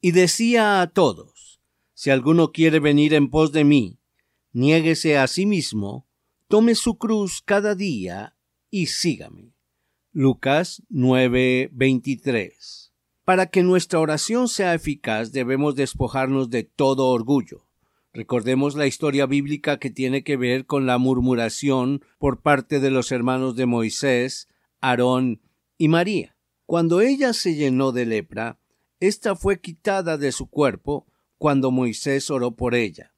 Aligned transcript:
Y 0.00 0.12
decía 0.12 0.80
a 0.80 0.86
todos, 0.86 1.60
si 1.92 2.10
alguno 2.10 2.52
quiere 2.52 2.80
venir 2.80 3.12
en 3.12 3.28
pos 3.28 3.52
de 3.52 3.64
mí, 3.64 3.98
niéguese 4.52 5.18
a 5.18 5.26
sí 5.26 5.44
mismo, 5.44 6.06
tome 6.48 6.74
su 6.74 6.96
cruz 6.96 7.42
cada 7.44 7.74
día 7.74 8.34
y 8.70 8.86
sígame. 8.86 9.52
Lucas 10.12 10.82
9:23. 10.88 12.92
Para 13.24 13.46
que 13.46 13.62
nuestra 13.62 14.00
oración 14.00 14.48
sea 14.48 14.74
eficaz 14.74 15.32
debemos 15.32 15.74
despojarnos 15.74 16.50
de 16.50 16.64
todo 16.64 17.08
orgullo. 17.08 17.66
Recordemos 18.12 18.74
la 18.74 18.86
historia 18.86 19.26
bíblica 19.26 19.78
que 19.78 19.90
tiene 19.90 20.24
que 20.24 20.36
ver 20.36 20.66
con 20.66 20.86
la 20.86 20.98
murmuración 20.98 22.02
por 22.18 22.40
parte 22.40 22.80
de 22.80 22.90
los 22.90 23.12
hermanos 23.12 23.54
de 23.54 23.66
Moisés, 23.66 24.48
Aarón 24.80 25.42
y 25.78 25.88
María. 25.88 26.36
Cuando 26.66 27.02
ella 27.02 27.32
se 27.32 27.54
llenó 27.54 27.92
de 27.92 28.06
lepra, 28.06 28.58
esta 29.00 29.34
fue 29.34 29.60
quitada 29.60 30.18
de 30.18 30.30
su 30.30 30.48
cuerpo 30.48 31.06
cuando 31.38 31.70
Moisés 31.70 32.30
oró 32.30 32.54
por 32.54 32.74
ella. 32.74 33.14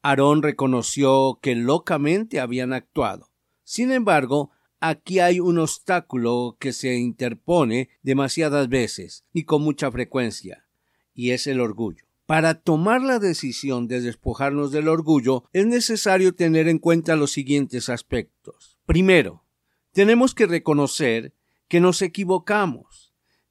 Aarón 0.00 0.42
reconoció 0.42 1.40
que 1.42 1.56
locamente 1.56 2.38
habían 2.38 2.72
actuado. 2.72 3.30
Sin 3.64 3.90
embargo, 3.90 4.52
aquí 4.80 5.18
hay 5.18 5.40
un 5.40 5.58
obstáculo 5.58 6.56
que 6.60 6.72
se 6.72 6.94
interpone 6.94 7.90
demasiadas 8.02 8.68
veces 8.68 9.24
y 9.32 9.42
con 9.44 9.62
mucha 9.62 9.90
frecuencia, 9.90 10.66
y 11.14 11.32
es 11.32 11.48
el 11.48 11.60
orgullo. 11.60 12.04
Para 12.26 12.54
tomar 12.54 13.02
la 13.02 13.18
decisión 13.18 13.88
de 13.88 14.00
despojarnos 14.00 14.70
del 14.70 14.88
orgullo 14.88 15.44
es 15.52 15.66
necesario 15.66 16.34
tener 16.34 16.68
en 16.68 16.78
cuenta 16.78 17.16
los 17.16 17.32
siguientes 17.32 17.88
aspectos. 17.88 18.78
Primero, 18.86 19.44
tenemos 19.92 20.34
que 20.34 20.46
reconocer 20.46 21.34
que 21.68 21.80
nos 21.80 22.02
equivocamos 22.02 23.07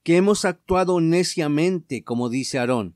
que 0.08 0.16
hemos 0.16 0.46
actuado 0.46 1.02
neciamente, 1.02 2.06
como 2.06 2.30
dice 2.30 2.60
Aarón. 2.60 2.96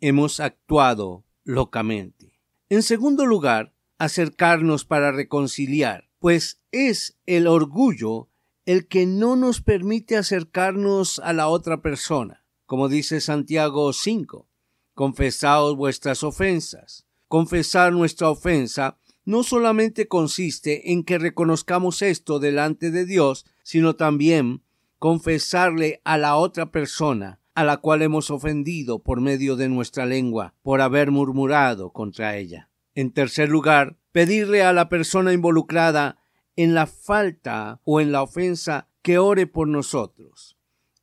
Hemos 0.00 0.40
actuado 0.40 1.24
locamente. 1.44 2.40
En 2.68 2.82
segundo 2.82 3.24
lugar, 3.24 3.72
acercarnos 3.98 4.84
para 4.84 5.12
reconciliar, 5.12 6.10
pues 6.18 6.60
es 6.72 7.16
el 7.24 7.46
orgullo 7.46 8.30
el 8.66 8.88
que 8.88 9.06
no 9.06 9.36
nos 9.36 9.60
permite 9.60 10.16
acercarnos 10.16 11.20
a 11.20 11.32
la 11.32 11.46
otra 11.46 11.82
persona. 11.82 12.44
Como 12.66 12.88
dice 12.88 13.20
Santiago 13.20 13.92
5, 13.92 14.48
confesaos 14.94 15.76
vuestras 15.76 16.24
ofensas. 16.24 17.06
Confesar 17.28 17.92
nuestra 17.92 18.28
ofensa 18.28 18.98
no 19.24 19.44
solamente 19.44 20.08
consiste 20.08 20.90
en 20.90 21.04
que 21.04 21.18
reconozcamos 21.18 22.02
esto 22.02 22.40
delante 22.40 22.90
de 22.90 23.06
Dios, 23.06 23.46
sino 23.62 23.94
también 23.94 24.64
confesarle 25.00 26.02
a 26.04 26.18
la 26.18 26.36
otra 26.36 26.70
persona 26.70 27.40
a 27.54 27.64
la 27.64 27.78
cual 27.78 28.02
hemos 28.02 28.30
ofendido 28.30 29.02
por 29.02 29.20
medio 29.20 29.56
de 29.56 29.68
nuestra 29.68 30.06
lengua, 30.06 30.54
por 30.62 30.80
haber 30.80 31.10
murmurado 31.10 31.90
contra 31.90 32.36
ella. 32.36 32.68
En 32.94 33.10
tercer 33.10 33.48
lugar, 33.48 33.96
pedirle 34.12 34.62
a 34.62 34.72
la 34.72 34.88
persona 34.88 35.32
involucrada 35.32 36.18
en 36.54 36.74
la 36.74 36.86
falta 36.86 37.80
o 37.84 38.00
en 38.00 38.12
la 38.12 38.22
ofensa 38.22 38.88
que 39.02 39.18
ore 39.18 39.46
por 39.46 39.68
nosotros. 39.68 40.58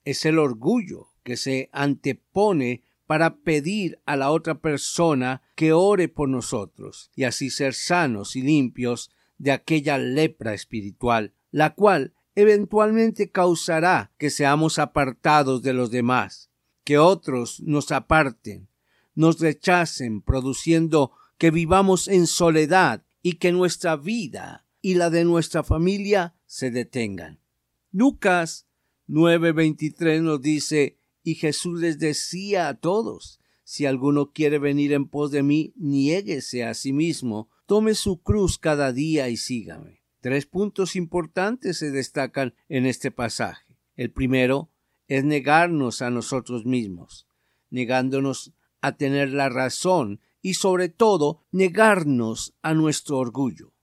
Es 0.05 0.25
el 0.25 0.37
orgullo 0.37 1.09
que 1.23 1.35
se 1.35 1.69
antepone 1.73 2.83
para 3.07 3.37
pedir 3.37 3.99
a 4.05 4.15
la 4.15 4.29
otra 4.29 4.59
persona 4.61 5.41
que 5.55 5.73
ore 5.73 6.07
por 6.07 6.29
nosotros 6.29 7.09
y 7.15 7.23
así 7.23 7.49
ser 7.49 7.73
sanos 7.73 8.35
y 8.35 8.43
limpios 8.43 9.09
de 9.39 9.51
aquella 9.51 9.97
lepra 9.97 10.53
espiritual, 10.53 11.33
la 11.51 11.73
cual 11.73 12.13
eventualmente 12.37 13.31
causará 13.31 14.13
que 14.19 14.29
seamos 14.29 14.77
apartados 14.77 15.63
de 15.63 15.73
los 15.73 15.89
demás, 15.89 16.51
que 16.83 16.99
otros 16.99 17.61
nos 17.61 17.91
aparten, 17.91 18.69
nos 19.15 19.39
rechacen, 19.39 20.21
produciendo 20.21 21.13
que 21.39 21.49
vivamos 21.49 22.07
en 22.07 22.27
soledad 22.27 23.03
y 23.23 23.33
que 23.33 23.51
nuestra 23.51 23.95
vida 23.95 24.67
y 24.83 24.93
la 24.93 25.09
de 25.09 25.25
nuestra 25.25 25.63
familia 25.63 26.35
se 26.45 26.69
detengan. 26.69 27.39
Lucas 27.91 28.67
9:23 29.07 30.21
nos 30.21 30.39
dice, 30.39 30.99
y 31.23 31.33
Jesús 31.33 31.79
les 31.79 31.97
decía 31.97 32.67
a 32.67 32.75
todos, 32.75 33.39
si 33.63 33.87
alguno 33.87 34.31
quiere 34.31 34.59
venir 34.59 34.93
en 34.93 35.07
pos 35.07 35.31
de 35.31 35.41
mí, 35.41 35.73
niéguese 35.75 36.63
a 36.63 36.75
sí 36.75 36.93
mismo, 36.93 37.49
tome 37.65 37.95
su 37.95 38.21
cruz 38.21 38.59
cada 38.59 38.93
día 38.93 39.27
y 39.27 39.37
sígame. 39.37 39.96
Tres 40.19 40.45
puntos 40.45 40.95
importantes 40.95 41.77
se 41.77 41.91
destacan 41.91 42.55
en 42.69 42.85
este 42.85 43.11
pasaje. 43.11 43.77
El 43.95 44.11
primero 44.11 44.69
es 45.07 45.23
negarnos 45.23 46.01
a 46.01 46.09
nosotros 46.09 46.65
mismos, 46.65 47.27
negándonos 47.69 48.53
a 48.81 48.97
tener 48.97 49.29
la 49.31 49.49
razón 49.49 50.19
y 50.41 50.55
sobre 50.55 50.89
todo 50.89 51.43
negarnos 51.51 52.55
a 52.61 52.73
nuestro 52.73 53.17
orgullo. 53.17 53.73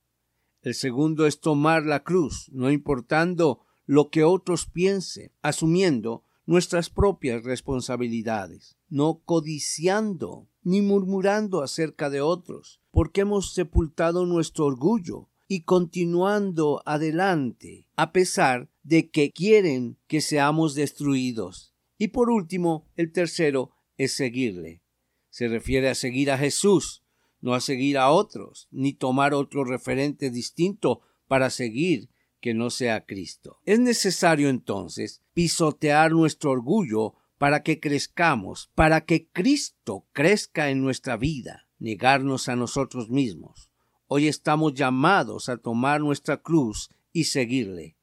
El 0.62 0.74
segundo 0.74 1.26
es 1.26 1.40
tomar 1.40 1.84
la 1.84 2.02
cruz, 2.02 2.48
no 2.52 2.70
importando 2.70 3.60
lo 3.86 4.10
que 4.10 4.24
otros 4.24 4.66
piensen, 4.66 5.30
asumiendo 5.42 6.24
nuestras 6.46 6.90
propias 6.90 7.44
responsabilidades, 7.44 8.76
no 8.88 9.20
codiciando 9.24 10.48
ni 10.62 10.80
murmurando 10.80 11.62
acerca 11.62 12.10
de 12.10 12.20
otros, 12.22 12.80
porque 12.90 13.22
hemos 13.22 13.52
sepultado 13.52 14.26
nuestro 14.26 14.66
orgullo 14.66 15.28
y 15.54 15.60
continuando 15.60 16.82
adelante, 16.84 17.86
a 17.94 18.10
pesar 18.10 18.68
de 18.82 19.08
que 19.08 19.30
quieren 19.30 19.96
que 20.08 20.20
seamos 20.20 20.74
destruidos. 20.74 21.76
Y 21.96 22.08
por 22.08 22.28
último, 22.28 22.90
el 22.96 23.12
tercero 23.12 23.70
es 23.96 24.14
seguirle. 24.14 24.82
Se 25.30 25.46
refiere 25.46 25.88
a 25.88 25.94
seguir 25.94 26.32
a 26.32 26.38
Jesús, 26.38 27.04
no 27.40 27.54
a 27.54 27.60
seguir 27.60 27.98
a 27.98 28.10
otros, 28.10 28.66
ni 28.72 28.94
tomar 28.94 29.32
otro 29.32 29.62
referente 29.62 30.28
distinto 30.28 31.02
para 31.28 31.50
seguir 31.50 32.08
que 32.40 32.52
no 32.52 32.68
sea 32.70 33.04
Cristo. 33.06 33.60
Es 33.64 33.78
necesario 33.78 34.48
entonces 34.48 35.22
pisotear 35.34 36.10
nuestro 36.10 36.50
orgullo 36.50 37.14
para 37.38 37.62
que 37.62 37.78
crezcamos, 37.78 38.72
para 38.74 39.04
que 39.04 39.28
Cristo 39.28 40.08
crezca 40.12 40.70
en 40.70 40.82
nuestra 40.82 41.16
vida, 41.16 41.68
negarnos 41.78 42.48
a 42.48 42.56
nosotros 42.56 43.08
mismos. 43.08 43.70
Hoy 44.06 44.28
estamos 44.28 44.74
llamados 44.74 45.48
a 45.48 45.56
tomar 45.56 46.00
nuestra 46.00 46.36
cruz 46.36 46.90
y 47.12 47.24
seguirle, 47.24 47.96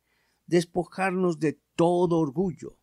despojarnos 0.47 1.39
de 1.39 1.61
todo 1.75 2.17
orgullo. 2.17 2.79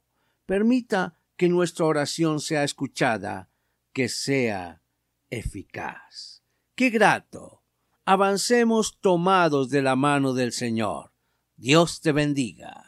Permita 0.47 1.19
que 1.37 1.49
nuestra 1.49 1.87
oración 1.87 2.41
sea 2.41 2.65
escuchada, 2.65 3.51
que 3.93 4.09
sea 4.09 4.83
eficaz. 5.31 6.43
¡Qué 6.75 6.91
grato! 6.91 7.65
Avancemos 8.05 8.99
tomados 9.01 9.69
de 9.69 9.83
la 9.83 9.97
mano 9.97 10.33
del 10.33 10.53
Señor. 10.53 11.13
Dios 11.57 12.01
te 12.01 12.13
bendiga. 12.13 12.88